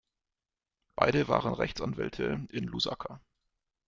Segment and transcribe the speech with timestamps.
[0.95, 3.21] Beide waren Rechtsanwälte in Lusaka.